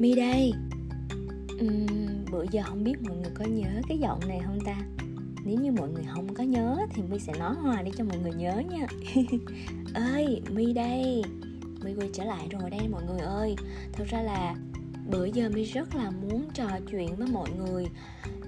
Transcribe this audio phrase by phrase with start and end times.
[0.00, 0.52] Mi đây.
[1.64, 4.76] Uhm, Bữa giờ không biết mọi người có nhớ cái giọng này không ta?
[5.44, 8.18] Nếu như mọi người không có nhớ Thì Mi sẽ nói hoài để cho mọi
[8.18, 8.86] người nhớ nha.
[9.94, 11.22] Ơi Mi đây.
[11.84, 13.56] Mi quay trở lại rồi đây mọi người ơi.
[13.92, 14.56] Thật ra là
[15.10, 17.86] bữa giờ mi rất là muốn trò chuyện với mọi người.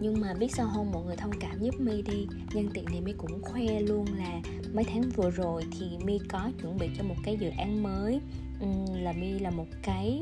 [0.00, 0.92] Nhưng mà biết sao không?
[0.92, 2.26] Mọi người thông cảm giúp mi đi.
[2.54, 4.40] Nhân tiện này mi cũng khoe luôn là
[4.74, 8.20] mấy tháng vừa rồi thì mi có chuẩn bị cho một cái dự án mới.
[8.62, 10.20] Ừ, là mi là một cái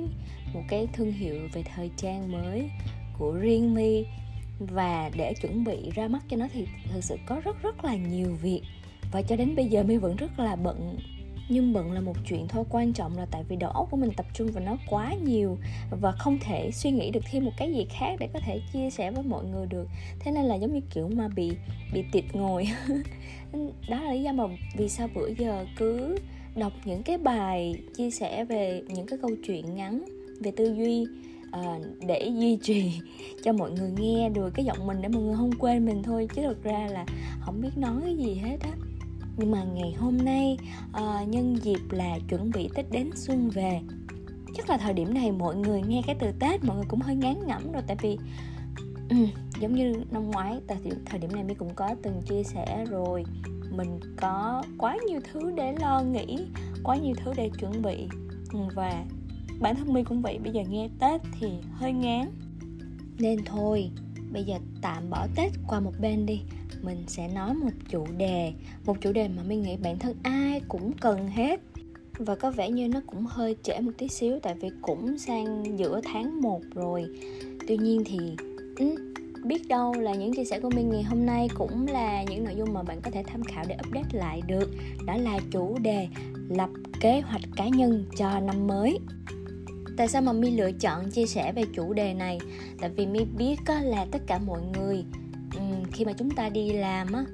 [0.55, 2.71] một cái thương hiệu về thời trang mới
[3.19, 4.05] của riêng mi
[4.59, 7.97] và để chuẩn bị ra mắt cho nó thì thực sự có rất rất là
[7.97, 8.63] nhiều việc.
[9.13, 10.99] Và cho đến bây giờ mi vẫn rất là bận.
[11.49, 14.11] Nhưng bận là một chuyện thôi, quan trọng là tại vì đầu óc của mình
[14.17, 15.59] tập trung vào nó quá nhiều
[15.91, 18.91] và không thể suy nghĩ được thêm một cái gì khác để có thể chia
[18.91, 19.89] sẻ với mọi người được.
[20.21, 21.53] Thế nên là giống như kiểu mà bị
[21.93, 22.69] bị tiệt ngồi.
[23.89, 24.45] Đó là lý do mà
[24.77, 26.17] vì sao bữa giờ cứ
[26.61, 30.05] đọc những cái bài chia sẻ về những cái câu chuyện ngắn
[30.41, 31.07] về tư duy
[31.59, 33.01] uh, để duy trì
[33.45, 36.29] cho mọi người nghe được cái giọng mình để mọi người không quên mình thôi.
[36.35, 37.07] Chứ thực ra là
[37.41, 38.71] không biết nói cái gì hết á.
[39.37, 40.59] Nhưng mà ngày hôm nay
[40.91, 43.81] uh, nhân dịp là chuẩn bị tết đến xuân về
[44.57, 47.17] chắc là thời điểm này mọi người nghe cái từ tết mọi người cũng hơi
[47.17, 47.83] ngán ngẩm rồi.
[47.87, 48.19] Tại vì
[49.11, 49.29] um,
[49.61, 53.25] giống như năm ngoái tại thời điểm này mi cũng có từng chia sẻ rồi
[53.71, 56.39] mình có quá nhiều thứ để lo nghĩ
[56.83, 58.09] quá nhiều thứ để chuẩn bị.
[58.53, 59.05] Ừ, và
[59.61, 62.31] bản thân mình cũng vậy bây giờ nghe tết thì hơi ngán.
[63.19, 63.91] Nên thôi
[64.33, 66.41] bây giờ tạm bỏ tết qua một bên đi.
[66.83, 68.53] Mình sẽ nói một chủ đề
[68.87, 71.61] một chủ đề mà mình nghĩ bản thân ai cũng cần hết.
[72.19, 75.79] Và có vẻ như nó cũng hơi trễ một tí xíu tại vì cũng sang
[75.79, 77.07] giữa tháng 1 rồi.
[77.69, 78.19] Tuy nhiên thì
[78.77, 79.10] ừ,
[79.45, 82.55] biết đâu là những chia sẻ của mình ngày hôm nay cũng là những nội
[82.57, 84.71] dung mà bạn có thể tham khảo để update lại được.
[85.07, 86.09] Đó là chủ đề
[86.49, 88.99] lập kế hoạch cá nhân cho năm mới.
[89.97, 92.39] Tại sao mà mi lựa chọn chia sẻ về chủ đề này?
[92.81, 95.05] Tại vì mi biết là tất cả mọi người
[95.93, 97.25] khi mà chúng ta đi làm á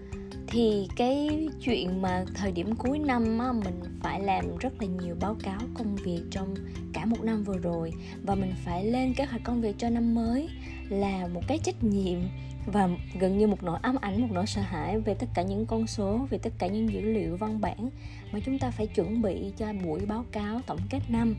[0.48, 5.16] thì cái chuyện mà thời điểm cuối năm á, mình phải làm rất là nhiều
[5.20, 6.54] báo cáo công việc trong
[6.92, 7.92] cả một năm vừa rồi
[8.26, 10.48] và mình phải lên kế hoạch công việc cho năm mới
[10.88, 12.18] là một cái trách nhiệm
[12.66, 12.88] và
[13.20, 15.86] gần như một nỗi ám ảnh, một nỗi sợ hãi về tất cả những con
[15.86, 17.90] số, về tất cả những dữ liệu văn bản
[18.32, 21.36] mà chúng ta phải chuẩn bị cho buổi báo cáo tổng kết năm.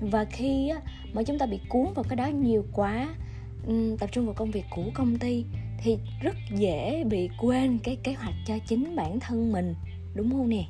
[0.00, 0.72] Và khi
[1.12, 3.14] mà chúng ta bị cuốn vào cái đó nhiều quá
[3.66, 5.44] ừ, tập trung vào công việc của công ty
[5.78, 9.74] thì rất dễ bị quên cái kế hoạch cho chính bản thân mình.
[10.14, 10.64] Đúng không nè?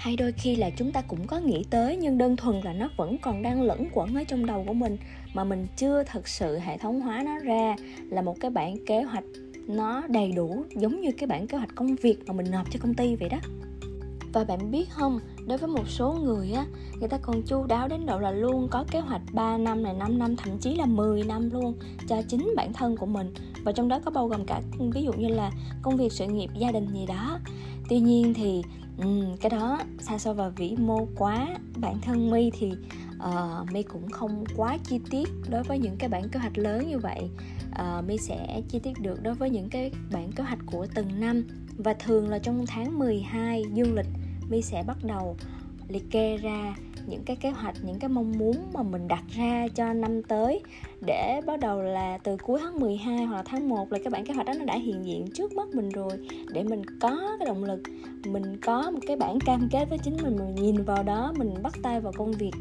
[0.00, 2.88] Hay đôi khi là chúng ta cũng có nghĩ tới nhưng đơn thuần là nó
[2.96, 4.96] vẫn còn đang lẫn quẩn ở trong đầu của mình,
[5.34, 7.76] mà mình chưa thật sự hệ thống hóa nó ra
[8.10, 9.24] là một cái bản kế hoạch
[9.66, 12.78] nó đầy đủ giống như cái bản kế hoạch công việc mà mình nộp cho
[12.82, 13.38] công ty vậy đó.
[14.32, 16.66] Và bạn biết không, đối với một số người á,
[17.00, 19.94] người ta còn chu đáo đến độ là luôn có kế hoạch 3 năm này
[19.94, 21.74] 5 năm, thậm chí là 10 năm luôn
[22.08, 23.34] cho chính bản thân của mình.
[23.64, 24.60] Và trong đó có bao gồm cả,
[24.94, 25.50] ví dụ như là
[25.82, 27.38] công việc sự nghiệp gia đình gì đó.
[27.88, 28.62] Tuy nhiên thì
[29.02, 31.48] um, cái đó xa xôi và vĩ mô quá.
[31.76, 32.72] Bản thân mi thì
[33.18, 36.58] ờ, uh, mi cũng không quá chi tiết đối với những cái bản kế hoạch
[36.58, 37.30] lớn như vậy.
[37.74, 40.86] Ờ, uh, mi sẽ chi tiết được đối với những cái bản kế hoạch của
[40.94, 41.44] từng năm.
[41.78, 44.08] Và thường là trong tháng 12 dương lịch
[44.50, 45.36] mi sẽ bắt đầu
[45.88, 46.74] liệt kê ra
[47.06, 50.60] những cái kế hoạch những cái mong muốn mà mình đặt ra cho năm tới
[51.06, 54.26] để bắt đầu là từ cuối tháng 12 hoặc là tháng 1 là cái bản
[54.26, 56.12] kế hoạch đó nó đã hiện diện trước mắt mình rồi.
[56.52, 57.80] Để mình có cái động lực
[58.24, 61.54] mình có một cái bản cam kết với chính mình mình nhìn vào đó mình
[61.62, 62.52] bắt tay vào công việc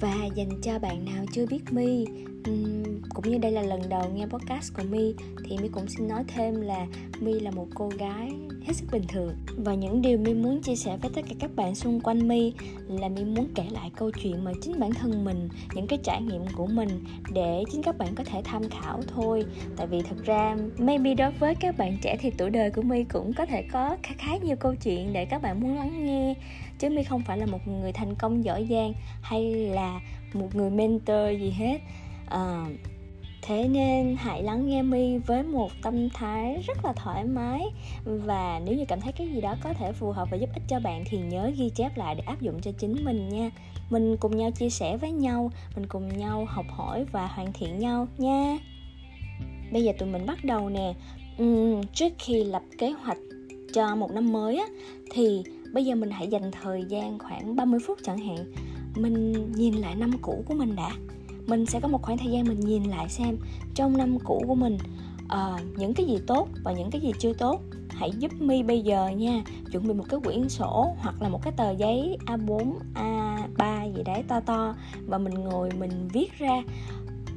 [0.00, 2.04] và dành cho bạn nào chưa biết mi.
[2.46, 2.81] Um,
[3.14, 5.14] cũng như đây là lần đầu nghe podcast của mi
[5.44, 6.86] thì mi cũng xin nói thêm là
[7.20, 8.32] mi là một cô gái
[8.66, 9.36] hết sức bình thường.
[9.56, 12.52] Và những điều mi muốn chia sẻ với tất cả các bạn xung quanh mi
[12.88, 16.22] là mi muốn kể lại câu chuyện mà chính bản thân mình những cái trải
[16.22, 19.44] nghiệm của mình để chính các bạn có thể tham khảo thôi.
[19.76, 23.04] Tại vì thật ra maybe đối với các bạn trẻ thì tuổi đời của mi
[23.04, 26.34] cũng có thể có khá khá nhiều câu chuyện để các bạn muốn lắng nghe.
[26.78, 28.92] Chứ mi không phải là một người thành công giỏi giang
[29.22, 30.00] hay là
[30.32, 31.78] một người mentor gì hết.
[32.26, 32.91] Uh,
[33.42, 37.64] thế nên hãy lắng nghe mi với một tâm thái rất là thoải mái.
[38.04, 40.62] Và nếu như cảm thấy cái gì đó có thể phù hợp và giúp ích
[40.68, 43.50] cho bạn thì nhớ ghi chép lại để áp dụng cho chính mình nha.
[43.90, 47.78] Mình cùng nhau chia sẻ với nhau mình cùng nhau học hỏi và hoàn thiện
[47.78, 48.58] nhau nha.
[49.72, 50.94] Bây giờ tụi mình bắt đầu nè.
[51.42, 53.18] Uhm, trước khi lập kế hoạch
[53.72, 54.66] cho một năm mới á
[55.10, 55.42] thì
[55.72, 58.36] bây giờ mình hãy dành thời gian khoảng 30 phút chẳng hạn.
[58.96, 60.90] Mình nhìn lại năm cũ của mình đã
[61.46, 63.36] mình sẽ có một khoảng thời gian mình nhìn lại xem
[63.74, 64.78] trong năm cũ của mình
[65.24, 67.60] uh, những cái gì tốt và những cái gì chưa tốt.
[67.88, 69.42] Hãy giúp mi bây giờ nha.
[69.72, 74.02] Chuẩn bị một cái quyển sổ hoặc là một cái tờ giấy A4, A3 gì
[74.02, 74.74] đấy to to
[75.06, 76.62] và mình ngồi mình viết ra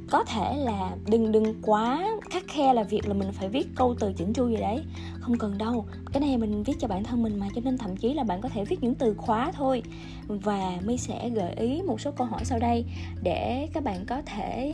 [0.09, 3.95] có thể là đừng đừng quá khắc khe là việc là mình phải viết câu
[3.99, 4.83] từ chỉnh chu gì đấy.
[5.19, 7.97] Không cần đâu cái này mình viết cho bản thân mình mà cho nên thậm
[7.97, 9.83] chí là bạn có thể viết những từ khóa thôi
[10.27, 12.85] và mi sẽ gợi ý một số câu hỏi sau đây
[13.23, 14.73] để các bạn có thể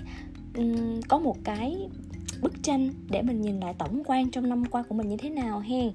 [0.56, 1.88] um, có một cái
[2.42, 5.30] bức tranh để mình nhìn lại tổng quan trong năm qua của mình như thế
[5.30, 5.92] nào hen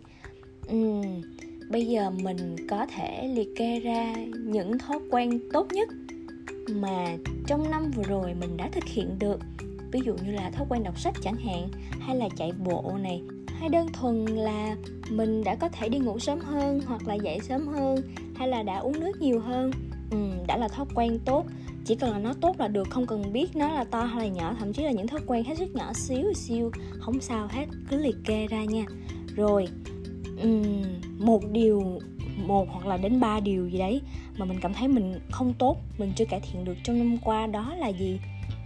[0.69, 1.23] um,
[1.71, 5.89] bây giờ mình có thể liệt kê ra những thói quen tốt nhất
[6.75, 7.17] mà
[7.47, 9.41] trong năm vừa rồi mình đã thực hiện được.
[9.93, 11.69] Ví dụ như là thói quen đọc sách chẳng hạn
[12.01, 13.23] hay là chạy bộ này.
[13.47, 14.77] Hay đơn thuần là
[15.11, 18.01] mình đã có thể đi ngủ sớm hơn hoặc là dậy sớm hơn
[18.35, 19.71] hay là đã uống nước nhiều hơn.
[20.11, 21.47] Ừ, đã là thói quen tốt.
[21.85, 24.35] Chỉ cần là nó tốt là được không cần biết nó là to hay là
[24.35, 27.67] nhỏ thậm chí là những thói quen hết sức nhỏ xíu xíu không sao hết
[27.91, 28.85] cứ liệt kê ra nha.
[29.37, 29.69] Rồi
[30.43, 30.83] um,
[31.19, 32.01] một điều
[32.37, 34.01] một hoặc là đến ba điều gì đấy
[34.37, 37.47] mà mình cảm thấy mình không tốt mình chưa cải thiện được trong năm qua
[37.47, 38.19] đó là gì?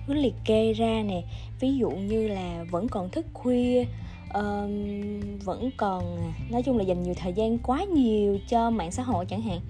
[0.07, 1.23] Cứ liệt kê ra nè.
[1.61, 3.85] Ví dụ như là vẫn còn thức khuya
[4.35, 9.03] um, vẫn còn nói chung là dành nhiều thời gian quá nhiều cho mạng xã
[9.03, 9.61] hội chẳng hạn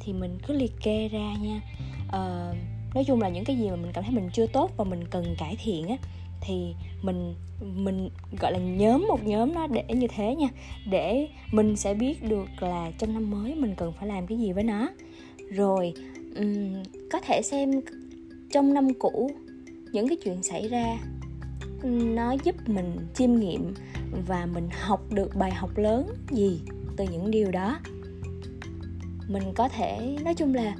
[0.00, 1.60] thì mình cứ liệt kê ra nha.
[2.06, 2.56] Uh,
[2.94, 5.06] nói chung là những cái gì mà mình cảm thấy mình chưa tốt và mình
[5.10, 5.96] cần cải thiện á
[6.40, 8.08] thì mình mình
[8.40, 10.48] gọi là nhóm một nhóm nó để như thế nha.
[10.90, 14.52] Để mình sẽ biết được là trong năm mới mình cần phải làm cái gì
[14.52, 14.88] với nó.
[15.50, 15.94] Rồi
[16.36, 17.70] um, có thể xem
[18.52, 19.30] trong năm cũ
[19.92, 20.98] những cái chuyện xảy ra
[21.82, 23.74] nó giúp mình chiêm nghiệm
[24.26, 26.60] và mình học được bài học lớn gì
[26.96, 27.78] từ những điều đó.
[29.28, 30.74] Mình có thể nói chung là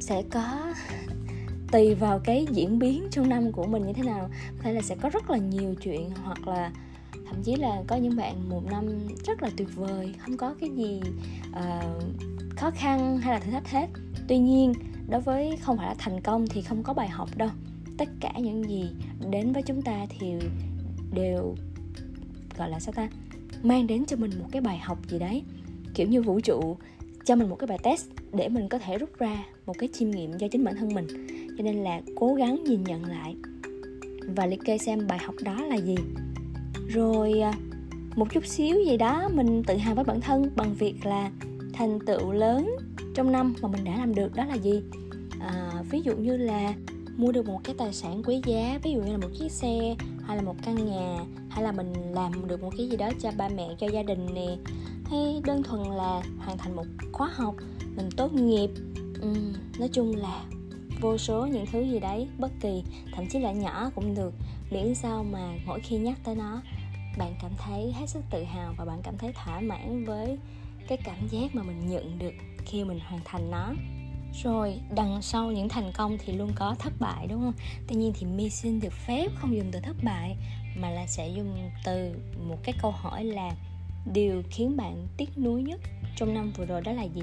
[0.00, 0.74] sẽ có
[1.72, 4.30] tùy vào cái diễn biến trong năm của mình như thế nào.
[4.56, 6.72] Có thể là sẽ có rất là nhiều chuyện hoặc là
[7.12, 10.70] thậm chí là có những bạn một năm rất là tuyệt vời không có cái
[10.70, 11.00] gì
[11.50, 13.86] uh, khó khăn hay là thử thách hết.
[14.28, 14.72] Tuy nhiên
[15.08, 17.50] đối với không phải là thành công thì không có bài học đâu.
[17.98, 18.90] Tất cả những gì
[19.30, 20.32] đến với chúng ta thì
[21.14, 21.54] đều
[22.58, 23.08] gọi là sao ta
[23.62, 25.42] mang đến cho mình một cái bài học gì đấy.
[25.94, 26.76] Kiểu như vũ trụ
[27.24, 30.10] cho mình một cái bài test để mình có thể rút ra một cái chiêm
[30.10, 31.06] nghiệm cho chính bản thân mình
[31.58, 33.36] cho nên là cố gắng nhìn nhận lại
[34.36, 35.96] và liệt kê xem bài học đó là gì.
[36.88, 37.52] Rồi à,
[38.16, 41.30] một chút xíu gì đó mình tự hào với bản thân bằng việc là
[41.72, 42.76] thành tựu lớn
[43.14, 44.82] trong năm mà mình đã làm được đó là gì?
[45.40, 46.74] À, ví dụ như là
[47.16, 49.96] mua được một cái tài sản quý giá ví dụ như là một chiếc xe
[50.22, 53.30] hay là một căn nhà hay là mình làm được một cái gì đó cho
[53.36, 54.56] ba mẹ cho gia đình nè.
[55.04, 57.54] Hay đơn thuần là hoàn thành một khóa học
[57.96, 58.70] mình tốt nghiệp.
[59.26, 60.44] Uhm, nói chung là
[61.00, 64.34] vô số những thứ gì đấy, bất kỳ, thậm chí là nhỏ cũng được.
[64.70, 66.62] Miễn sao mà mỗi khi nhắc tới nó,
[67.18, 70.38] bạn cảm thấy hết sức tự hào và bạn cảm thấy thỏa mãn với
[70.88, 72.34] cái cảm giác mà mình nhận được
[72.64, 73.72] khi mình hoàn thành nó.
[74.42, 77.54] Rồi, đằng sau những thành công thì luôn có thất bại, đúng không?
[77.88, 80.36] Tuy nhiên thì mi xin được phép không dùng từ thất bại,
[80.76, 82.12] mà là sẽ dùng từ
[82.48, 83.50] một cái câu hỏi là
[84.12, 85.80] điều khiến bạn tiếc nuối nhất
[86.16, 87.22] trong năm vừa rồi đó là gì?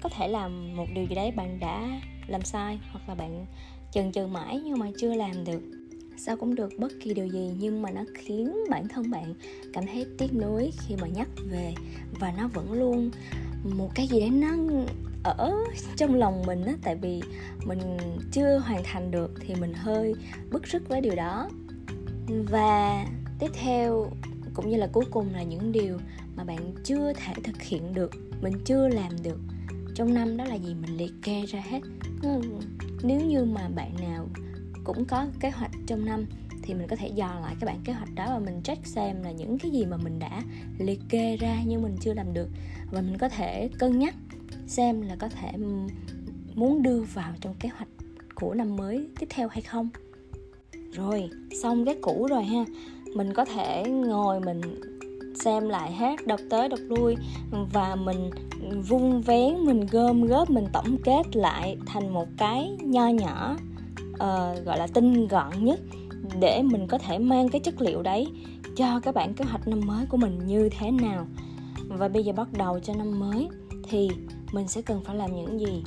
[0.00, 3.46] Có thể là một điều gì đấy bạn đã làm sai hoặc là bạn
[3.92, 5.60] chần chừ mãi nhưng mà chưa làm được.
[6.16, 9.34] Sao cũng được bất kỳ điều gì nhưng mà nó khiến bản thân bạn
[9.72, 11.74] cảm thấy tiếc nuối khi mà nhắc về.
[12.20, 13.10] Và nó vẫn luôn
[13.64, 14.48] một cái gì đấy nó
[15.22, 15.54] ở
[15.96, 17.20] trong lòng mình á, tại vì
[17.64, 17.80] mình
[18.32, 20.14] chưa hoàn thành được thì mình hơi
[20.50, 21.48] bức rứt với điều đó.
[22.50, 23.06] Và
[23.38, 24.10] tiếp theo
[24.54, 25.98] cũng như là cuối cùng là những điều
[26.36, 28.10] mà bạn chưa thể thực hiện được,
[28.42, 29.40] mình chưa làm được
[29.98, 31.80] trong năm đó là gì mình liệt kê ra hết.
[32.22, 32.40] Ừ,
[33.02, 34.28] nếu như mà bạn nào
[34.84, 36.26] cũng có kế hoạch trong năm
[36.62, 39.22] thì mình có thể dò lại cái bản kế hoạch đó và mình check xem
[39.22, 40.42] là những cái gì mà mình đã
[40.78, 42.48] liệt kê ra nhưng mình chưa làm được.
[42.90, 44.14] Và mình có thể cân nhắc
[44.66, 45.52] xem là có thể
[46.54, 47.88] muốn đưa vào trong kế hoạch
[48.34, 49.88] của năm mới tiếp theo hay không.
[50.92, 51.30] Rồi,
[51.62, 52.64] xong cái cũ rồi ha.
[53.14, 54.60] Mình có thể ngồi mình
[55.44, 57.16] xem lại hết đọc tới đọc lui.
[57.72, 58.30] Và mình
[58.88, 63.56] vung vén mình gom góp mình tổng kết lại thành một cái nho nhỏ
[64.12, 65.80] uh, gọi là tinh gọn nhất
[66.40, 68.26] để mình có thể mang cái chất liệu đấy
[68.76, 71.26] cho các bạn kế hoạch năm mới của mình như thế nào.
[71.88, 73.48] Và bây giờ bắt đầu cho năm mới
[73.88, 74.08] thì
[74.52, 75.82] mình sẽ cần phải làm những gì?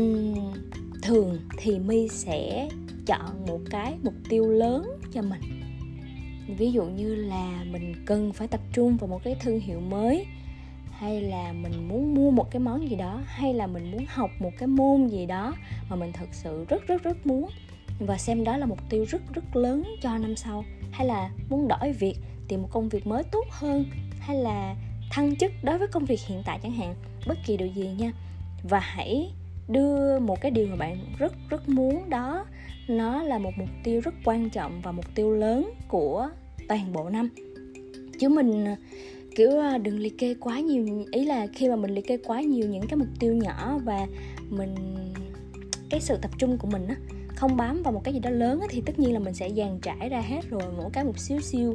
[0.00, 0.52] Uhm,
[1.02, 2.68] thường thì mi sẽ
[3.06, 5.59] chọn một cái mục tiêu lớn cho mình
[6.54, 10.26] ví dụ như là mình cần phải tập trung vào một cái thương hiệu mới,
[10.90, 14.30] hay là mình muốn mua một cái món gì đó, hay là mình muốn học
[14.38, 15.54] một cái môn gì đó
[15.88, 17.50] mà mình thật sự rất rất rất muốn
[18.00, 20.64] và xem đó là mục tiêu rất rất lớn cho năm sau.
[20.90, 22.16] Hay là muốn đổi việc,
[22.48, 23.84] tìm một công việc mới tốt hơn,
[24.20, 24.76] hay là
[25.10, 26.94] thăng chức đối với công việc hiện tại chẳng hạn,
[27.26, 28.12] bất kỳ điều gì nha.
[28.62, 29.32] Và hãy
[29.68, 32.46] đưa một cái điều mà bạn rất rất muốn đó,
[32.88, 36.28] nó là một mục tiêu rất quan trọng và mục tiêu lớn của
[36.70, 37.28] toàn bộ năm.
[38.18, 38.74] Chứ mình ờ,
[39.36, 42.40] kiểu ờ, đừng liệt kê quá nhiều ý là khi mà mình liệt kê quá
[42.40, 44.06] nhiều những cái mục tiêu nhỏ và
[44.50, 44.74] mình
[45.90, 46.96] cái sự tập trung của mình á
[47.36, 49.50] không bám vào một cái gì đó lớn á, thì tất nhiên là mình sẽ
[49.50, 51.74] dàn trải ra hết rồi mỗi cái một xíu xíu.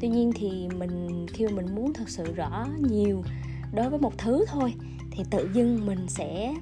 [0.00, 3.22] Tuy nhiên thì mình khi mà mình muốn thật sự rõ nhiều
[3.74, 4.74] đối với một thứ thôi
[5.10, 6.54] thì tự dưng mình sẽ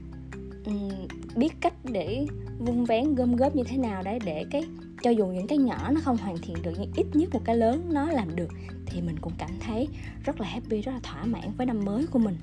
[0.66, 0.90] um,
[1.36, 2.26] biết cách để
[2.58, 4.64] vung vén gom góp như thế nào đấy để cái
[5.04, 7.56] cho dù những cái nhỏ nó không hoàn thiện được nhưng ít nhất một cái
[7.56, 8.48] lớn nó làm được
[8.86, 9.88] thì mình cũng cảm thấy
[10.24, 12.36] rất là happy rất là thỏa mãn với năm mới của mình.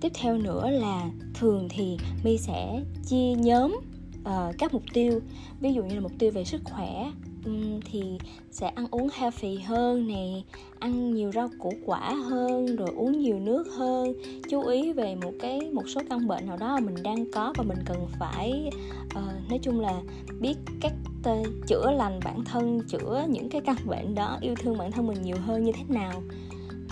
[0.00, 3.80] Tiếp theo nữa là thường thì mi sẽ chia nhóm
[4.20, 5.20] uh, các mục tiêu.
[5.60, 7.10] Ví dụ như là mục tiêu về sức khỏe
[7.44, 8.02] um, thì
[8.50, 10.42] sẽ ăn uống healthy hơn nè
[10.78, 14.12] ăn nhiều rau củ quả hơn rồi uống nhiều nước hơn.
[14.50, 17.52] Chú ý về một cái một số căn bệnh nào đó mà mình đang có
[17.56, 18.70] và mình cần phải
[19.06, 20.00] uh, nói chung là
[20.40, 20.92] biết cách
[21.30, 25.06] uh, chữa lành bản thân chữa những cái căn bệnh đó yêu thương bản thân
[25.06, 26.22] mình nhiều hơn như thế nào.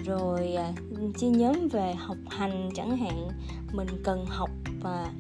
[0.05, 0.73] Rồi à,
[1.19, 3.29] chia nhóm về học hành chẳng hạn
[3.73, 4.51] mình cần học
[4.81, 5.11] và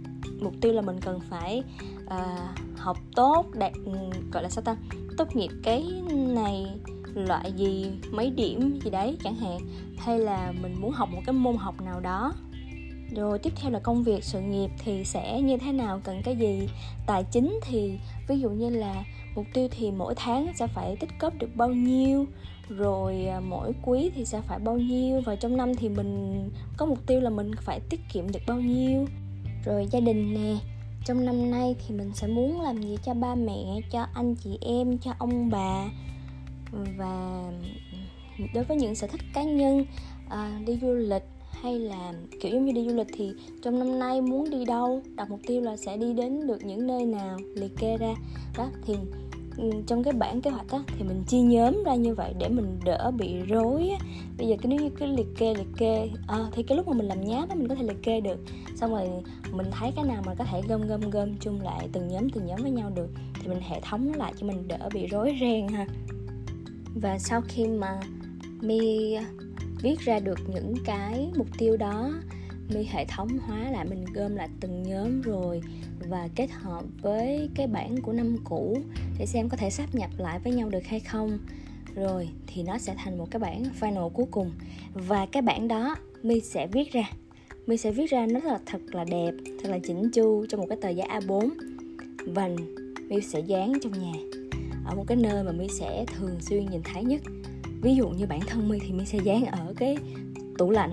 [0.41, 1.63] mục tiêu là mình cần phải
[2.05, 3.73] uh, học tốt đạt
[4.33, 4.77] gọi là sao ta
[5.17, 6.67] tốt nghiệp cái này
[7.15, 9.59] loại gì mấy điểm gì đấy chẳng hạn.
[9.99, 12.33] Hay là mình muốn học một cái môn học nào đó
[13.15, 16.37] rồi tiếp theo là công việc sự nghiệp thì sẽ như thế nào cần cái
[16.37, 16.69] gì?
[17.07, 17.99] Tài chính thì
[18.29, 21.69] ví dụ như là mục tiêu thì mỗi tháng sẽ phải tích cấp được bao
[21.69, 22.27] nhiêu?
[22.69, 25.21] Rồi à, mỗi quý thì sẽ phải bao nhiêu?
[25.21, 28.61] Và trong năm thì mình có mục tiêu là mình phải tiết kiệm được bao
[28.61, 29.07] nhiêu?
[29.65, 30.59] Rồi gia đình nè
[31.05, 34.59] trong năm nay thì mình sẽ muốn làm gì cho ba mẹ cho anh chị
[34.61, 35.85] em cho ông bà?
[36.97, 37.43] Và
[38.55, 39.85] đối với những sở thích cá nhân
[40.29, 41.23] à, đi du lịch
[41.63, 43.33] hay là kiểu giống như đi du lịch thì
[43.63, 46.87] trong năm nay muốn đi đâu đặt mục tiêu là sẽ đi đến được những
[46.87, 48.15] nơi nào liệt kê ra.
[48.59, 48.95] Đó thì
[49.57, 52.49] ừ, trong cái bản kế hoạch á thì mình chia nhóm ra như vậy để
[52.49, 53.99] mình đỡ bị rối á.
[54.39, 56.95] Bây giờ cái nếu như cái liệt kê liệt kê à, thì cái lúc mà
[56.95, 58.39] mình làm nháp á mình có thể liệt kê được.
[58.77, 59.09] Xong rồi
[59.53, 62.47] mình thấy cái nào mà có thể gom gom gom chung lại từng nhóm từng
[62.47, 63.09] nhóm với nhau được
[63.41, 65.87] thì mình hệ thống lại cho mình đỡ bị rối ren ha.
[66.95, 68.01] Và sau khi mà
[68.61, 69.17] mi
[69.87, 72.13] viết ra được những cái mục tiêu đó
[72.69, 75.61] mi hệ thống hóa lại, mình gom lại từng nhóm rồi
[76.09, 78.79] và kết hợp với cái bản của năm cũ
[79.19, 81.39] để xem có thể sắp nhập lại với nhau được hay không.
[81.95, 84.53] Rồi thì nó sẽ thành một cái bản final cuối cùng.
[84.95, 87.11] Và cái bản đó mi sẽ viết ra.
[87.67, 90.61] Mi sẽ viết ra nó rất là thật là đẹp, thật là chỉnh chu trong
[90.61, 91.51] một cái tờ giấy A4
[92.27, 92.49] và
[93.09, 94.13] mi sẽ dán trong nhà,
[94.87, 97.23] ở một cái nơi mà mi sẽ thường xuyên nhìn thấy nhất
[97.87, 99.97] ví dụ như bản thân mi thì mi sẽ dán ở cái
[100.59, 100.93] tủ lạnh.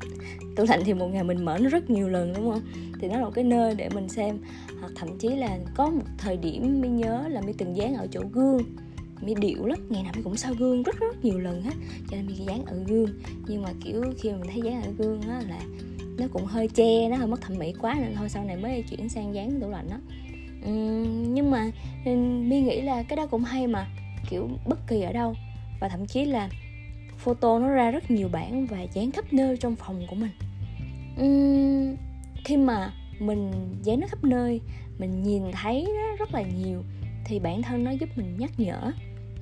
[0.56, 2.60] Tủ lạnh thì một ngày mình mở nó rất nhiều lần đúng không?
[3.00, 4.38] Thì nó là một cái nơi để mình xem
[4.80, 8.06] hoặc thậm chí là có một thời điểm mi nhớ là mi từng dán ở
[8.10, 8.60] chỗ gương.
[9.20, 11.74] Mi điệu lắm ngày nào mi cũng sao gương rất rất nhiều lần hết
[12.10, 13.08] cho nên mi dán ở gương.
[13.46, 15.60] Nhưng mà kiểu khi mà mình thấy dán ở gương á là
[16.18, 18.82] nó cũng hơi che nó hơi mất thẩm mỹ quá nên thôi sau này mới
[18.82, 19.96] chuyển sang dán tủ lạnh đó
[20.70, 21.70] uhm, nhưng mà
[22.48, 23.86] mi nghĩ là cái đó cũng hay mà
[24.30, 25.34] kiểu bất kỳ ở đâu
[25.84, 26.48] và thậm chí là
[27.18, 30.30] photo nó ra rất nhiều bản và dán khắp nơi trong phòng của mình.
[31.20, 31.96] Uhm,
[32.44, 34.60] khi mà mình dán nó khắp nơi
[34.98, 36.82] mình nhìn thấy nó rất là nhiều
[37.24, 38.92] thì bản thân nó giúp mình nhắc nhở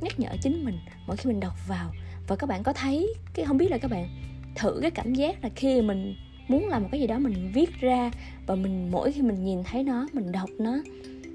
[0.01, 1.93] nhắc nhở chính mình mỗi khi mình đọc vào.
[2.29, 4.09] Và các bạn có thấy cái không biết là các bạn
[4.55, 6.15] thử cái cảm giác là khi mình
[6.49, 8.11] muốn làm một cái gì đó mình viết ra
[8.47, 10.79] và mình mỗi khi mình nhìn thấy nó mình đọc nó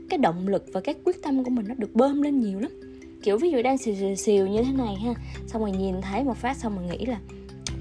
[0.09, 2.86] cái động lực và cái quyết tâm của mình nó được bơm lên nhiều lắm
[3.27, 5.13] kiểu ví dụ đang xìu xìu xìu như thế này ha.
[5.47, 7.19] Xong rồi nhìn thấy một phát xong rồi nghĩ là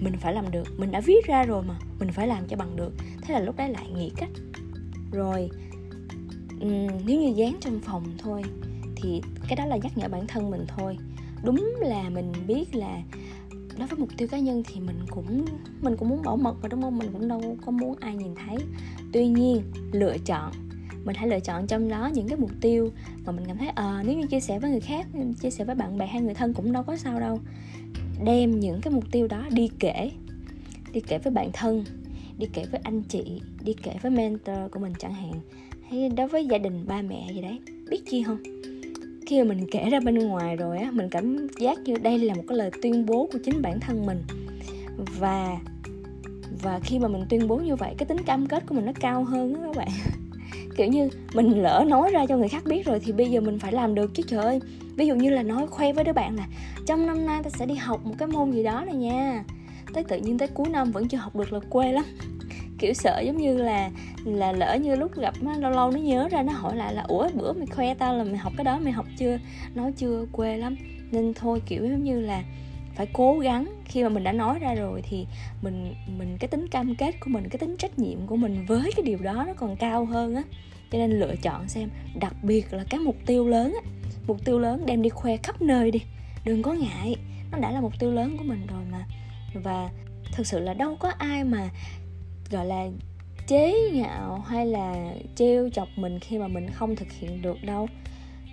[0.00, 2.76] mình phải làm được mình đã viết ra rồi mà mình phải làm cho bằng
[2.76, 2.92] được.
[3.22, 4.28] Thế là lúc đấy lại nghĩ cách.
[5.12, 5.50] Rồi
[6.60, 8.42] um, nếu như dán trong phòng thôi
[8.96, 10.98] thì cái đó là nhắc nhở bản thân mình thôi.
[11.44, 13.02] Đúng là mình biết là
[13.78, 15.44] đối với mục tiêu cá nhân thì mình cũng
[15.80, 16.98] mình cũng muốn bảo mật và đúng không?
[16.98, 18.56] Mình cũng đâu có muốn ai nhìn thấy.
[19.12, 19.62] Tuy nhiên
[19.92, 20.52] lựa chọn
[21.06, 22.90] mình hãy lựa chọn trong đó những cái mục tiêu
[23.24, 25.50] mà mình cảm thấy ờ à, nếu như chia sẻ với người khác ừ, chia
[25.50, 27.40] sẻ với bạn bè hay người thân cũng đâu có sao đâu.
[28.24, 30.10] Đem những cái mục tiêu đó đi kể
[30.92, 31.84] đi kể với bạn thân
[32.38, 35.32] đi kể với anh chị đi kể với mentor của mình chẳng hạn
[35.90, 37.58] hay đối với gia đình ba mẹ gì đấy.
[37.90, 38.38] Biết chi không?
[39.26, 42.34] Khi mà mình kể ra bên ngoài rồi á mình cảm giác như đây là
[42.34, 44.22] một cái lời tuyên bố của chính bản thân mình.
[45.18, 45.58] Và
[46.62, 48.92] và khi mà mình tuyên bố như vậy cái tính cam kết của mình nó
[49.00, 49.88] cao hơn đó các bạn.
[50.76, 53.58] kiểu như, mình lỡ nói ra cho người khác biết rồi thì bây giờ mình
[53.58, 54.60] phải làm được chứ trời ơi.
[54.96, 56.46] Ví dụ như là nói khoe với đứa bạn là,
[56.86, 59.44] trong năm nay ta sẽ đi học một cái môn gì đó này nha.
[59.94, 62.04] Tới tự nhiên tới cuối năm vẫn chưa học được là quê lắm.
[62.78, 63.90] Kiểu sợ giống như là
[64.24, 67.02] là lỡ như lúc gặp nó lâu lâu nó nhớ ra nó hỏi lại là,
[67.08, 69.38] ủa, bữa mày khoe tao là mày học cái đó mày học chưa?
[69.74, 70.76] Nói chưa, quê lắm.
[71.10, 72.42] Nên thôi, kiểu giống như là
[72.96, 73.82] phải cố gắng.
[73.84, 75.26] Khi mà mình đã nói ra rồi thì
[75.62, 78.92] mình mình, cái tính cam kết của mình, cái tính trách nhiệm của mình với
[78.96, 80.42] cái điều đó nó còn cao hơn á.
[80.90, 81.88] Cho nên lựa chọn xem,
[82.20, 83.90] đặc biệt là cái mục tiêu lớn á.
[84.26, 86.02] Mục tiêu lớn đem đi khoe khắp nơi đi,
[86.44, 87.16] đừng có ngại.
[87.52, 89.04] Nó đã là mục tiêu lớn của mình rồi mà.
[89.54, 89.90] Và
[90.32, 91.68] thực sự là đâu có ai mà,
[92.50, 92.86] gọi là,
[93.46, 97.88] chế nhạo hay là trêu chọc mình khi mà mình không thực hiện được đâu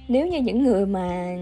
[0.07, 1.37] nếu như những người mà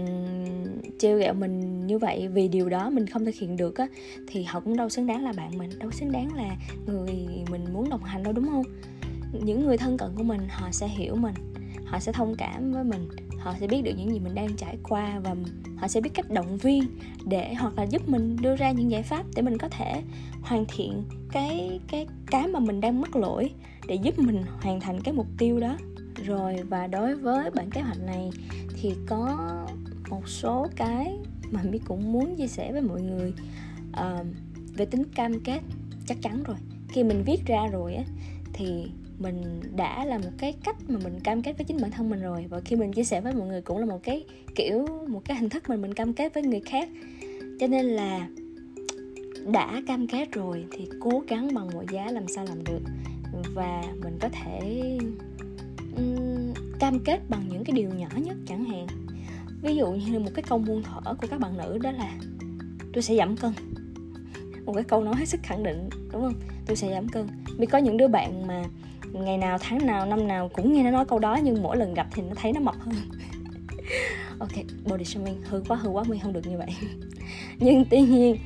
[0.98, 3.86] trêu ghẹo mình như vậy vì điều đó mình không thực hiện được á,
[4.26, 7.64] thì họ cũng đâu xứng đáng là bạn mình, đâu xứng đáng là người mình
[7.72, 8.64] muốn đồng hành đâu, đúng không?
[9.44, 11.34] Những người thân cận của mình, họ sẽ hiểu mình,
[11.84, 14.76] họ sẽ thông cảm với mình, họ sẽ biết được những gì mình đang trải
[14.82, 15.34] qua và
[15.76, 16.84] họ sẽ biết cách động viên
[17.24, 20.02] để hoặc là giúp mình đưa ra những giải pháp để mình có thể
[20.42, 23.50] hoàn thiện cái cái cái mà mình đang mắc lỗi
[23.86, 25.76] để giúp mình hoàn thành cái mục tiêu đó
[26.22, 28.30] rồi và đối với bản kế hoạch này
[28.80, 29.48] thì có
[30.10, 31.18] một số cái
[31.50, 33.32] mà mi cũng muốn chia sẻ với mọi người.
[33.90, 34.26] Uh,
[34.76, 35.60] về tính cam kết
[36.06, 36.56] chắc chắn rồi.
[36.88, 38.04] Khi mình viết ra rồi á
[38.52, 42.10] thì mình đã là một cái cách mà mình cam kết với chính bản thân
[42.10, 42.46] mình rồi.
[42.48, 44.24] Và khi mình chia sẻ với mọi người cũng là một cái
[44.54, 46.88] kiểu một cái hình thức mà mình cam kết với người khác.
[47.60, 48.28] Cho nên là
[49.52, 52.80] đã cam kết rồi thì cố gắng bằng mọi giá làm sao làm được.
[53.54, 54.98] Và mình có thể
[55.96, 58.86] um, cam kết bằng những cái điều nhỏ nhất chẳng hạn.
[59.62, 62.12] Ví dụ như một cái câu buông thở của các bạn nữ đó là
[62.92, 63.52] tôi sẽ giảm cân.
[64.64, 66.34] Một cái câu nói hết sức khẳng định đúng không?
[66.66, 67.26] Tôi sẽ giảm cân.
[67.58, 68.64] Vì có những đứa bạn mà
[69.12, 71.94] ngày nào tháng nào năm nào cũng nghe nó nói câu đó nhưng mỗi lần
[71.94, 72.94] gặp thì nó thấy nó mập hơn.
[74.38, 74.52] Ok
[74.84, 76.68] body shaming hư quá hư quá mình không được như vậy.
[77.58, 78.36] Nhưng tuy nhiên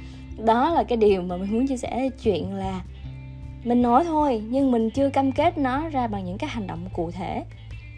[0.44, 2.10] đó là cái điều mà mình muốn chia sẻ.
[2.22, 2.84] Chuyện là
[3.66, 6.88] mình nói thôi, nhưng mình chưa cam kết nó ra bằng những cái hành động
[6.92, 7.44] cụ thể.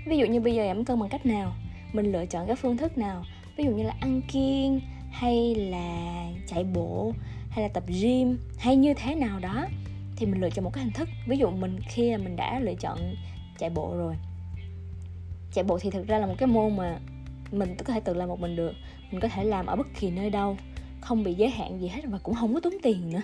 [0.06, 1.52] Ví dụ như bây giờ giảm cân bằng cách nào?
[1.92, 3.24] Mình lựa chọn cái phương thức nào?
[3.56, 7.12] Ví dụ như là ăn kiêng, hay là chạy bộ,
[7.50, 9.66] hay là tập gym, hay như thế nào đó,
[10.16, 11.08] thì mình lựa chọn một cái hình thức.
[11.26, 12.98] Ví dụ mình khi mình đã lựa chọn
[13.58, 14.14] chạy bộ rồi.
[15.52, 16.98] Chạy bộ thì thực ra là một cái môn mà
[17.52, 18.72] mình có thể tự làm một mình được.
[19.10, 20.56] Mình có thể làm ở bất kỳ nơi đâu,
[21.00, 23.22] không bị giới hạn gì hết và cũng không có tốn tiền nữa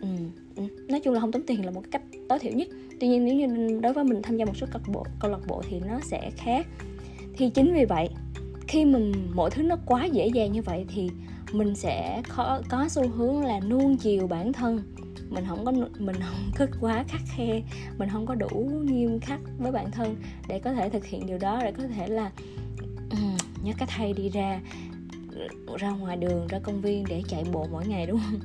[0.00, 0.08] ừ,
[0.56, 0.62] ừ.
[0.88, 2.68] nói chung là không tốn tiền là một cái cách tối thiểu nhất.
[3.00, 5.30] Tuy nhiên nếu như đối với mình tham gia một số câu lạc bộ câu
[5.30, 6.66] lạc bộ thì nó sẽ khác.
[7.36, 8.08] Thì chính vì vậy
[8.68, 11.10] khi mình mọi thứ nó quá dễ dàng như vậy thì
[11.52, 14.82] mình sẽ khó, có xu hướng là nuông chiều bản thân.
[15.30, 17.62] Mình không có mình không có quá khắc khe
[17.98, 20.16] mình không có đủ nghiêm khắc với bản thân
[20.48, 22.30] để có thể thực hiện điều đó để có thể là
[23.10, 24.60] um, nhớ cái hay đi ra
[25.78, 28.40] ra ngoài đường ra công viên để chạy bộ mỗi ngày đúng không?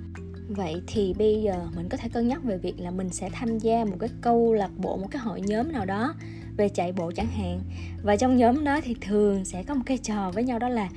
[0.49, 3.58] Vậy thì bây giờ mình có thể cân nhắc về việc là mình sẽ tham
[3.58, 6.13] gia một cái câu lạc bộ, một cái hội nhóm nào đó
[6.58, 7.60] về chạy bộ chẳng hạn.
[8.03, 10.89] Và trong nhóm đó thì thường sẽ có một cái trò với nhau đó là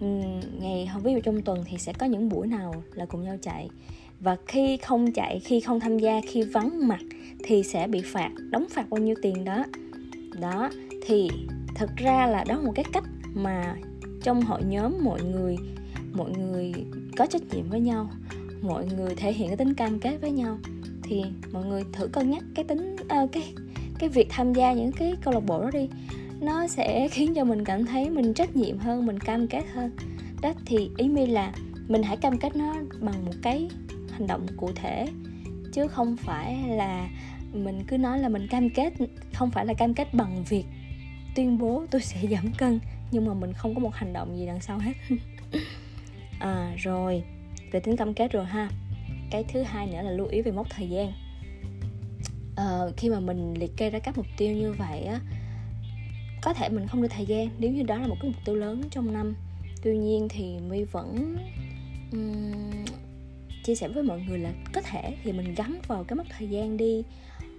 [0.00, 0.06] ừ,
[0.60, 3.68] ngày ví dụ trong tuần thì sẽ có những buổi nào là cùng nhau chạy.
[4.20, 7.00] Và khi không chạy, khi không tham gia, khi vắng mặt
[7.44, 9.64] thì sẽ bị phạt, đóng phạt bao nhiêu tiền đó.
[10.40, 10.70] Đó,
[11.06, 11.28] thì
[11.74, 13.04] thật ra là đó một cái cách
[13.34, 13.76] mà
[14.22, 15.56] trong hội nhóm mọi người
[16.12, 16.72] mọi người
[17.16, 18.10] có trách nhiệm với nhau
[18.66, 20.58] mọi người thể hiện cái tính cam kết với nhau.
[21.02, 23.54] Thì mọi người thử cân nhắc cái tính uh, cái
[23.98, 25.88] cái việc tham gia những cái câu lạc bộ đó đi.
[26.40, 29.90] Nó sẽ khiến cho mình cảm thấy mình trách nhiệm hơn mình cam kết hơn.
[30.42, 31.52] Đó thì ý mi là
[31.88, 33.68] mình hãy cam kết nó bằng một cái
[34.10, 35.06] hành động cụ thể.
[35.72, 37.08] Chứ không phải là
[37.52, 38.92] mình cứ nói là mình cam kết
[39.34, 40.64] không phải là cam kết bằng việc
[41.34, 44.46] tuyên bố tôi sẽ giảm cân nhưng mà mình không có một hành động gì
[44.46, 44.92] đằng sau hết.
[46.38, 47.24] À rồi
[47.72, 48.70] về tính cam kết rồi ha.
[49.30, 51.12] Cái thứ hai nữa là lưu ý về mốc thời gian.
[52.56, 55.20] À, khi mà mình liệt kê ra các mục tiêu như vậy á
[56.46, 58.54] có thể mình không được thời gian nếu như đó là một cái mục tiêu
[58.54, 59.34] lớn trong năm.
[59.82, 61.36] Tuy nhiên thì my vẫn
[62.12, 62.84] um,
[63.64, 66.48] chia sẻ với mọi người là có thể thì mình gắn vào cái mốc thời
[66.48, 67.02] gian đi.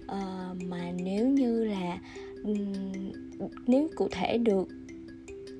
[0.04, 1.98] Uh, mà nếu như là
[2.44, 2.72] um,
[3.66, 4.68] nếu cụ thể được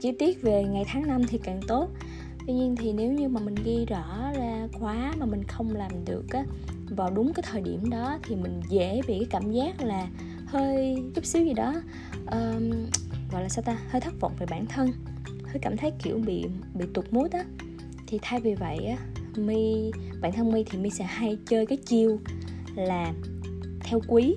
[0.00, 1.88] chi tiết về ngày tháng năm thì càng tốt
[2.48, 6.04] tuy nhiên thì nếu như mà mình ghi rõ ra quá mà mình không làm
[6.04, 6.44] được á
[6.88, 10.08] vào đúng cái thời điểm đó thì mình dễ bị cái cảm giác là
[10.46, 11.74] hơi chút xíu gì đó
[12.30, 12.70] um,
[13.32, 14.92] gọi là sao ta hơi thất vọng về bản thân
[15.44, 17.44] hơi cảm thấy kiểu bị bị tụt mút á.
[18.06, 18.96] Thì thay vì vậy á
[19.36, 22.18] mi bản thân mi thì mi sẽ hay chơi cái chiêu
[22.74, 23.12] là
[23.80, 24.36] theo quý.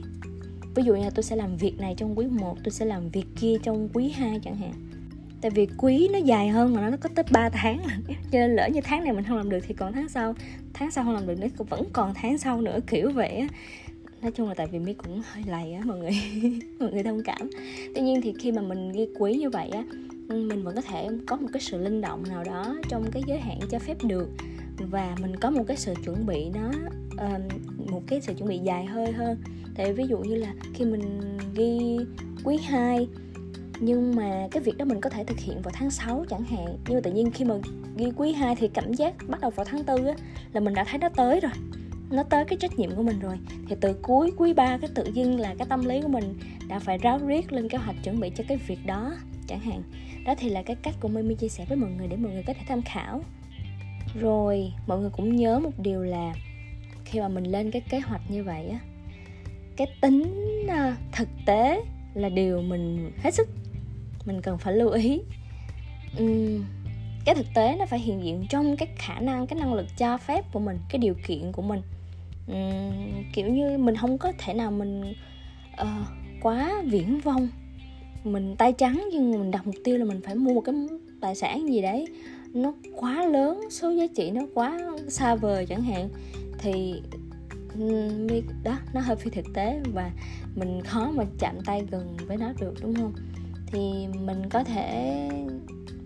[0.75, 3.09] Ví dụ như là tôi sẽ làm việc này trong quý 1 tôi sẽ làm
[3.09, 4.90] việc kia trong quý 2 chẳng hạn
[5.41, 8.67] tại vì quý nó dài hơn mà nó có tới 3 tháng cho nên lỡ
[8.73, 10.35] như tháng này mình không làm được thì còn tháng sau
[10.73, 13.47] tháng sau không làm được nữa vẫn còn tháng sau nữa, kiểu vậy
[14.21, 16.11] nói chung là tại vì mi cũng hơi lầy á, mọi người.
[16.79, 17.49] Mọi người thông cảm.
[17.95, 19.83] Tuy nhiên thì khi mà mình ghi quý như vậy á,
[20.27, 23.39] mình vẫn có thể có một cái sự linh động nào đó trong cái giới
[23.39, 24.29] hạn cho phép được.
[24.77, 26.71] Và mình có một cái sự chuẩn bị nó
[27.91, 29.37] một cái sự chuẩn bị dài hơi hơn.
[29.75, 31.97] Tại ví dụ như là khi mình ghi
[32.43, 33.07] quý 2
[33.81, 36.65] nhưng mà cái việc đó mình có thể thực hiện vào tháng 6 chẳng hạn.
[36.87, 37.55] Nhưng mà tự nhiên khi mà
[37.97, 40.13] ghi quý 2 thì cảm giác bắt đầu vào tháng 4 á,
[40.53, 41.51] là mình đã thấy nó tới rồi.
[42.11, 43.37] Nó tới cái trách nhiệm của mình rồi.
[43.69, 46.79] Thì từ cuối quý 3 cái tự nhiên là cái tâm lý của mình đã
[46.79, 49.13] phải ráo riết lên kế hoạch chuẩn bị cho cái việc đó,
[49.47, 49.83] chẳng hạn.
[50.25, 52.43] Đó thì là cái cách của Mimi chia sẻ với mọi người để mọi người
[52.43, 53.21] có thể tham khảo.
[54.19, 56.33] Rồi, mọi người cũng nhớ một điều là
[57.05, 58.79] khi mà mình lên cái kế hoạch như vậy á,
[59.77, 63.49] cái tính à, thực tế là điều mình hết sức
[64.25, 65.21] mình cần phải lưu ý.
[66.23, 66.63] Uhm,
[67.25, 70.17] cái thực tế nó phải hiện diện trong cái khả năng cái năng lực cho
[70.17, 71.81] phép của mình cái điều kiện của mình.
[72.51, 75.13] Uhm, kiểu như mình không có thể nào mình
[75.81, 75.87] uh,
[76.41, 77.47] quá viễn vông.
[78.23, 80.75] Mình tay trắng nhưng mình đặt mục tiêu là mình phải mua một cái
[81.21, 82.07] tài sản gì đấy
[82.53, 86.09] nó quá lớn số giá trị nó quá xa vời chẳng hạn.
[86.57, 87.01] Thì
[87.79, 88.09] ừ,
[88.63, 90.11] đó nó hơi phi thực tế và
[90.55, 93.13] mình khó mà chạm tay gần với nó được đúng không?
[93.71, 95.29] Thì mình có thể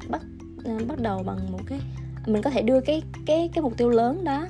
[0.10, 0.22] bắt
[0.64, 1.80] ờ, bắt đầu bằng một cái
[2.28, 4.48] mình có thể đưa cái cái cái mục tiêu lớn đó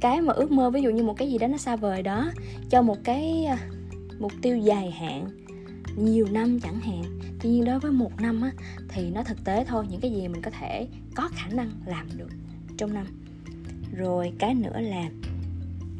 [0.00, 2.30] cái mà ước mơ ví dụ như một cái gì đó nó xa vời đó
[2.70, 3.58] cho một cái à,
[4.18, 5.28] mục tiêu dài hạn
[5.96, 7.02] nhiều năm chẳng hạn.
[7.40, 8.52] Tuy nhiên đối với một năm á,
[8.88, 12.06] thì nó thực tế thôi những cái gì mình có thể có khả năng làm
[12.16, 12.30] được
[12.76, 13.06] trong năm.
[13.96, 15.10] Rồi cái nữa là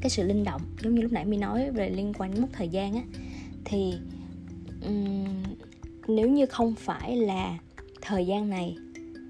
[0.00, 0.62] cái sự linh động.
[0.82, 3.02] Giống như lúc nãy mi nói về liên quan đến mốc thời gian á
[3.64, 3.94] thì
[4.86, 5.26] um,
[6.08, 7.58] nếu như không phải là
[8.02, 8.76] thời gian này,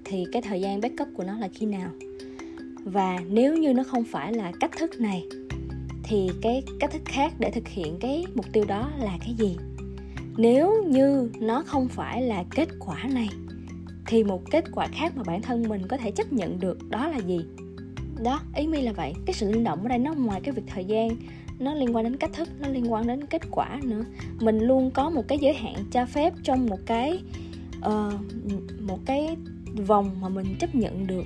[0.05, 1.89] thì cái thời gian backup của nó là khi nào?
[2.83, 5.25] Và nếu như nó không phải là cách thức này,
[6.03, 9.57] thì cái cách thức khác để thực hiện cái mục tiêu đó là cái gì?
[10.37, 13.29] Nếu như nó không phải là kết quả này,
[14.07, 17.07] thì một kết quả khác mà bản thân mình có thể chấp nhận được đó
[17.07, 17.39] là gì?
[18.23, 19.13] Đó, ý mi là vậy.
[19.25, 21.09] Cái sự linh động ở đây nó ngoài cái việc thời gian
[21.59, 24.05] nó liên quan đến cách thức nó liên quan đến kết quả nữa.
[24.39, 27.19] Mình luôn có một cái giới hạn cho phép trong một cái
[27.77, 28.13] uh,
[28.81, 29.35] một cái
[29.87, 31.25] vòng mà mình chấp nhận được.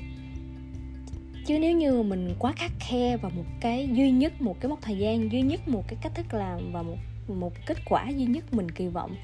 [1.45, 4.81] Chứ nếu như mình quá khắc khe vào một cái duy nhất một cái mốc
[4.81, 8.25] thời gian duy nhất một cái cách thức làm và một một kết quả duy
[8.25, 9.15] nhất mình kỳ vọng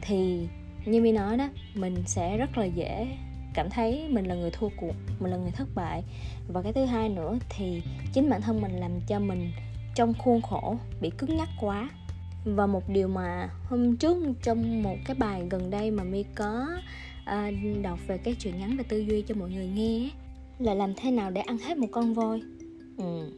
[0.00, 0.46] thì
[0.84, 3.08] như mi nói đó mình sẽ rất là dễ
[3.54, 6.02] cảm thấy mình là người thua cuộc mình là người thất bại.
[6.48, 9.50] Và cái thứ hai nữa thì chính bản thân mình làm cho mình
[9.94, 11.90] trong khuôn khổ bị cứng nhắc quá.
[12.44, 16.66] Và một điều mà hôm trước trong một cái bài gần đây mà mi có
[17.22, 20.10] uh, đọc về cái chuyện ngắn về tư duy cho mọi người nghe
[20.58, 22.42] là làm thế nào để ăn hết một con voi?
[22.98, 23.30] Ừ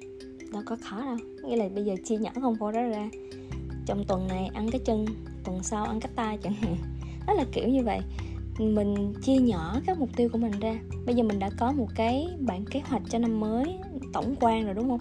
[0.56, 1.16] đâu có khó đâu.
[1.44, 3.08] Nghĩa là bây giờ chia nhỏ con voi đó ra.
[3.86, 5.06] Trong tuần này ăn cái chân
[5.44, 6.76] tuần sau ăn cái tay chẳng hạn.
[7.26, 8.00] Đó là kiểu như vậy.
[8.58, 10.78] Mình chia nhỏ các mục tiêu của mình ra.
[11.06, 13.78] Bây giờ mình đã có một cái bản kế hoạch cho năm mới
[14.12, 15.00] tổng quan rồi đúng không?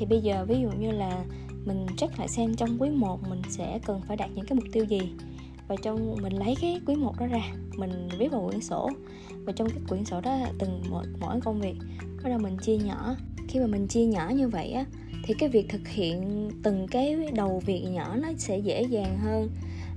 [0.00, 1.24] Thì bây giờ ví dụ như là
[1.64, 4.64] mình check lại xem trong quý 1 mình sẽ cần phải đạt những cái mục
[4.72, 5.00] tiêu gì.
[5.68, 7.42] Và trong mình lấy cái quý 1 đó ra
[7.76, 8.90] mình viết vào quyển sổ.
[9.44, 11.74] Và trong cái quyển sổ đó từng mỗi, mỗi công việc
[12.22, 13.16] bắt đầu mình chia nhỏ.
[13.48, 14.84] Khi mà mình chia nhỏ như vậy á
[15.24, 19.50] thì cái việc thực hiện từng cái đầu việc nhỏ nó sẽ dễ dàng hơn.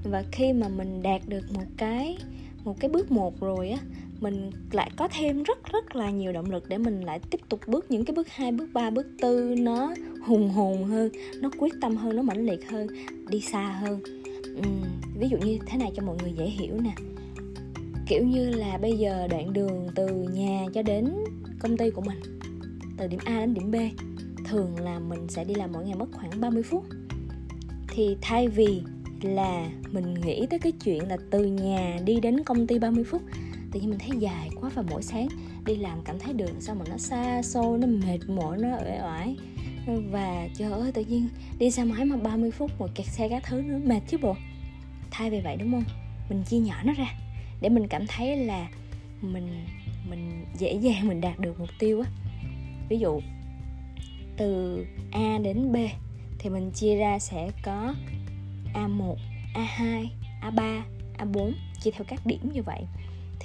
[0.03, 2.17] Và khi mà mình đạt được một cái
[2.63, 3.79] một cái bước một rồi á
[4.23, 7.59] mình lại có thêm rất rất là nhiều động lực để mình lại tiếp tục
[7.67, 9.93] bước những cái bước hai bước ba bước tư nó
[10.25, 11.09] hùng hồn hơn
[11.41, 12.87] nó quyết tâm hơn nó mãnh liệt hơn
[13.29, 13.99] đi xa hơn.
[14.57, 14.83] Uhm,
[15.19, 16.95] ví dụ như thế này cho mọi người dễ hiểu nè.
[18.07, 21.13] Kiểu như là bây giờ đoạn đường từ nhà cho đến
[21.59, 22.19] công ty của mình
[22.97, 23.75] từ điểm A đến điểm B
[24.45, 26.85] thường là mình sẽ đi làm mỗi ngày mất khoảng 30 phút.
[27.87, 28.81] Thì thay vì
[29.21, 33.21] là mình nghĩ tới cái chuyện là từ nhà đi đến công ty 30 phút
[33.73, 35.27] tự nhiên mình thấy dài quá và mỗi sáng
[35.65, 38.99] đi làm cảm thấy đường sao mà nó xa xôi nó mệt mỏi nó uể
[39.01, 39.35] oải.
[40.11, 43.43] Và trời ơi tự nhiên đi xe máy mà 30 phút một kẹt xe các
[43.45, 44.35] thứ nữa mệt chứ bộ.
[45.11, 45.83] Thay vì vậy đúng không?
[46.29, 47.13] Mình chia nhỏ nó ra
[47.61, 48.67] để mình cảm thấy là
[49.21, 49.65] mình
[50.09, 52.09] mình dễ dàng mình đạt được mục tiêu á.
[52.89, 53.21] Ví dụ
[54.37, 55.75] từ A đến B
[56.39, 57.95] thì mình chia ra sẽ có
[58.73, 59.15] A1,
[59.53, 60.07] A2,
[60.41, 60.81] A3,
[61.17, 62.81] A4 chia theo các điểm như vậy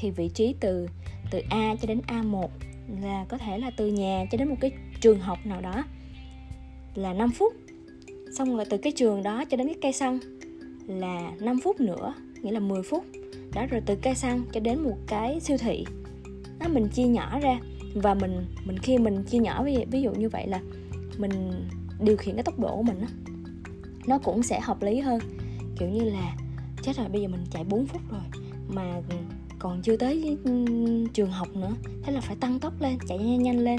[0.00, 0.88] thì vị trí từ
[1.30, 2.48] từ A cho đến A1
[3.00, 5.84] là có thể là từ nhà cho đến một cái trường học nào đó
[6.94, 7.54] là 5 phút.
[8.34, 10.18] Xong rồi từ cái trường đó cho đến cái cây xăng
[10.86, 13.04] là 5 phút nữa nghĩa là 10 phút.
[13.54, 15.84] Đó rồi từ cây xăng cho đến một cái siêu thị.
[16.58, 17.60] Đó mình chia nhỏ ra
[17.94, 20.60] và mình mình khi mình chia nhỏ ví, ví dụ như vậy là
[21.18, 21.30] mình
[22.00, 23.06] điều khiển cái tốc độ của mình đó,
[24.06, 25.20] nó cũng sẽ hợp lý hơn.
[25.78, 26.36] Kiểu như là
[26.82, 28.22] chết rồi bây giờ mình chạy 4 phút rồi
[28.68, 29.00] mà
[29.58, 30.64] còn chưa tới ừ,
[31.12, 31.70] trường học nữa.
[32.02, 33.78] Thế là phải tăng tốc lên, chạy nhanh nhanh lên.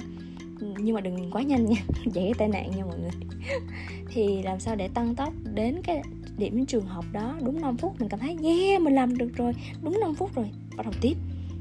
[0.60, 3.12] Ừ, nhưng mà đừng quá nhanh nha, dễ gây tai nạn nha mọi người.
[4.08, 6.02] Thì làm sao để tăng tốc đến cái
[6.38, 7.96] điểm trường học đó đúng 5 phút?
[8.00, 10.52] Mình cảm thấy, yeah, mình làm được rồi, đúng 5 phút rồi.
[10.78, 11.14] Bắt đầu tiếp.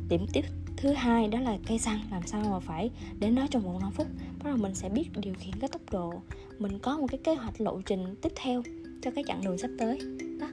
[0.09, 0.45] Điểm tiếp
[0.77, 3.93] thứ hai đó là cây xăng, làm sao mà phải đến đó trong vòng 5
[3.93, 4.07] phút?
[4.39, 6.13] Bắt đầu mình sẽ biết điều khiển cái tốc độ.
[6.59, 8.63] Mình có một cái kế hoạch lộ trình tiếp theo
[9.03, 9.99] cho cái chặng đường sắp tới.
[10.41, 10.47] Đó.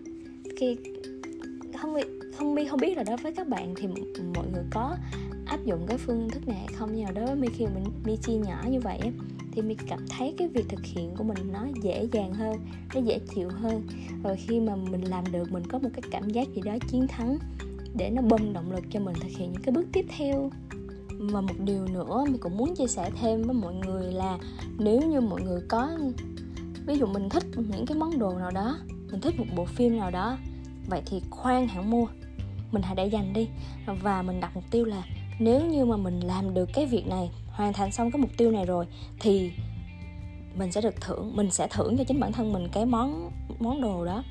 [0.59, 0.77] Khi
[1.77, 1.93] không
[2.37, 3.87] không biết không biết là đối với các bạn thì
[4.35, 4.95] mọi người có
[5.45, 6.89] áp dụng cái phương thức này hay không?
[6.93, 8.99] Nhưng mà đối với mi, khi mình mi chia nhỏ như vậy
[9.51, 12.57] thì mi cảm thấy cái việc thực hiện của mình nó dễ dàng hơn,
[12.95, 13.87] nó dễ chịu hơn.
[14.23, 17.07] Rồi khi mà mình làm được, mình có một cái cảm giác gì đó chiến
[17.07, 17.37] thắng
[17.97, 20.51] để nó bơm động lực cho mình thực hiện những cái bước tiếp theo.
[21.19, 24.37] Và một điều nữa mình cũng muốn chia sẻ thêm với mọi người là
[24.79, 25.97] nếu như mọi người có,
[26.85, 28.77] ví dụ mình thích những cái món đồ nào đó,
[29.11, 30.37] mình thích một bộ phim nào đó,
[30.87, 32.07] vậy thì khoan hẳn mua
[32.75, 33.47] mình hãy để dành đi.
[33.85, 35.03] Và mình đặt mục tiêu là
[35.39, 38.51] nếu như mà mình làm được cái việc này, hoàn thành xong cái mục tiêu
[38.51, 38.85] này rồi,
[39.19, 39.51] thì
[40.55, 43.81] mình sẽ được thưởng, mình sẽ thưởng cho chính bản thân mình cái món món
[43.81, 44.23] đồ đó.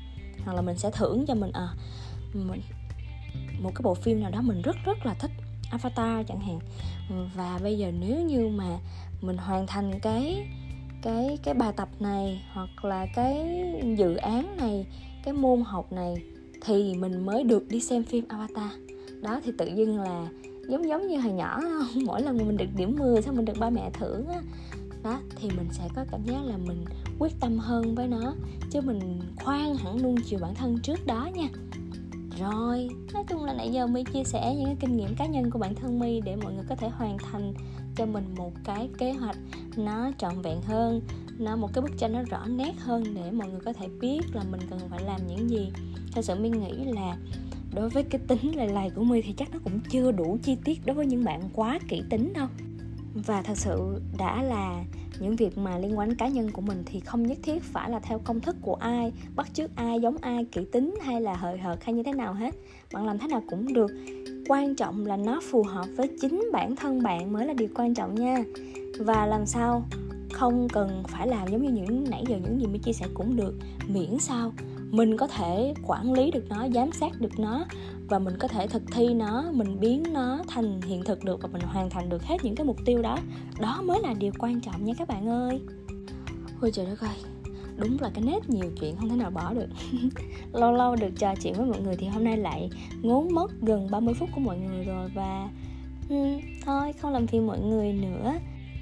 [0.45, 1.67] Hoặc là mình sẽ thưởng cho mình à
[2.33, 2.61] mình,
[3.61, 5.31] một cái bộ phim nào đó mình rất rất là thích,
[5.71, 6.59] Avatar chẳng hạn.
[7.35, 8.77] Và bây giờ nếu như mà
[9.21, 10.47] mình hoàn thành cái
[11.01, 13.63] cái cái bài tập này, hoặc là cái
[13.97, 14.85] dự án này,
[15.23, 16.15] cái môn học này
[16.65, 18.69] thì mình mới được đi xem phim Avatar.
[19.21, 20.27] Đó, thì tự dưng là
[20.69, 21.61] giống giống như hồi nhỏ,
[22.05, 24.41] mỗi lần mình được điểm 10 xong mình được ba mẹ thưởng á,
[25.03, 26.85] đó, thì mình sẽ có cảm giác là mình
[27.19, 28.33] quyết tâm hơn với nó,
[28.71, 31.47] chứ mình khoan hẳn luôn chiều bản thân trước đó nha.
[32.39, 35.51] Rồi, nói chung là nãy giờ my chia sẻ những cái kinh nghiệm cá nhân
[35.51, 37.53] của bản thân my để mọi người có thể hoàn thành
[37.95, 39.37] cho mình một cái kế hoạch
[39.77, 41.01] nó trọn vẹn hơn,
[41.37, 44.21] nó một cái bức tranh nó rõ nét hơn để mọi người có thể biết
[44.33, 45.71] là mình cần phải làm những gì
[46.15, 47.17] thật sự mình nghĩ là
[47.75, 50.57] đối với cái tính lầy lầy của mình thì chắc nó cũng chưa đủ chi
[50.63, 52.47] tiết đối với những bạn quá kỹ tính đâu.
[53.13, 54.83] Và thật sự đã là
[55.19, 57.89] những việc mà liên quan đến cá nhân của mình thì không nhất thiết phải
[57.89, 61.35] là theo công thức của ai, bắt chước ai, giống ai, kỹ tính hay là
[61.35, 62.55] hời hợt hay như thế nào hết.
[62.93, 63.91] Bạn làm thế nào cũng được.
[64.47, 67.93] Quan trọng là nó phù hợp với chính bản thân bạn mới là điều quan
[67.93, 68.43] trọng nha.
[68.99, 69.85] Và làm sao
[70.33, 73.35] không cần phải làm giống như những nãy giờ những gì mới chia sẻ cũng
[73.35, 73.53] được,
[73.87, 74.53] miễn sao
[74.95, 77.65] mình có thể quản lý được nó giám sát được nó
[78.07, 81.49] và mình có thể thực thi nó mình biến nó thành hiện thực được và
[81.53, 83.17] mình hoàn thành được hết những cái mục tiêu đó.
[83.59, 85.61] Đó mới là điều quan trọng nha các bạn ơi.
[86.61, 87.15] Ôi trời đất ơi
[87.77, 89.67] đúng là cái nét nhiều chuyện không thể nào bỏ được.
[90.53, 92.69] Lâu lâu được trò chuyện với mọi người thì hôm nay lại
[93.01, 95.49] ngốn mất gần 30 phút của mọi người rồi và
[96.09, 98.33] hmm, thôi không làm phiền mọi người nữa.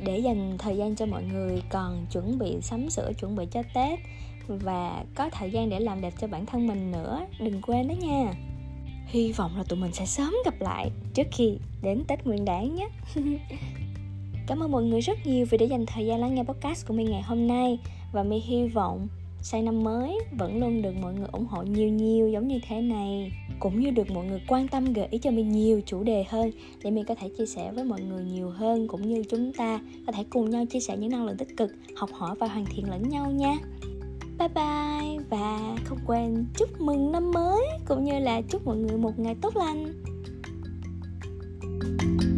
[0.06, 3.63] Để dành thời gian cho mọi người còn chuẩn bị sắm sửa chuẩn bị cho
[3.73, 3.99] tết
[4.47, 7.93] và có thời gian để làm đẹp cho bản thân mình nữa, đừng quên đó
[7.93, 8.34] nha.
[9.08, 12.75] Hy vọng là tụi mình sẽ sớm gặp lại trước khi đến tết nguyên đáng
[12.75, 12.89] nhé.
[14.47, 16.93] Cảm ơn mọi người rất nhiều vì đã dành thời gian lắng nghe podcast của
[16.93, 17.79] mình ngày hôm nay.
[18.12, 19.08] Và mình hy vọng
[19.41, 22.82] sang năm mới vẫn luôn được mọi người ủng hộ nhiều nhiều giống như thế
[22.82, 23.32] này.
[23.60, 26.51] Cũng như được mọi người quan tâm gợi ý cho mình nhiều chủ đề hơn
[26.84, 29.79] để mình có thể chia sẻ với mọi người nhiều hơn, cũng như chúng ta
[30.06, 32.65] có thể cùng nhau chia sẻ những năng lượng tích cực, học hỏi và hoàn
[32.65, 33.58] thiện lẫn nhau nha
[34.43, 38.97] bye bye và không quên chúc mừng năm mới cũng như là chúc mọi người
[38.97, 40.03] một ngày tốt lành.
[41.99, 42.32] thank you